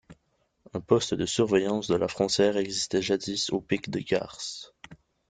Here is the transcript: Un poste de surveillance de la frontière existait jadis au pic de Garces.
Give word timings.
Un 0.73 0.79
poste 0.79 1.13
de 1.13 1.27
surveillance 1.27 1.87
de 1.87 1.93
la 1.95 2.07
frontière 2.07 2.57
existait 2.57 3.03
jadis 3.03 3.51
au 3.51 3.61
pic 3.61 3.91
de 3.91 3.99
Garces. 3.99 4.73